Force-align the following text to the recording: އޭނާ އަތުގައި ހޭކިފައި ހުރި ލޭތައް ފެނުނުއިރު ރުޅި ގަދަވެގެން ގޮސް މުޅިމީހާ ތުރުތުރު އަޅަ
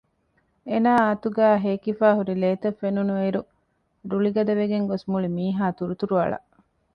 އޭނާ 0.69 0.91
އަތުގައި 1.07 1.57
ހޭކިފައި 1.63 2.15
ހުރި 2.17 2.33
ލޭތައް 2.41 2.77
ފެނުނުއިރު 2.81 3.41
ރުޅި 4.09 4.29
ގަދަވެގެން 4.35 4.87
ގޮސް 4.89 5.05
މުޅިމީހާ 5.11 5.65
ތުރުތުރު 5.77 6.15
އަޅަ 6.19 6.37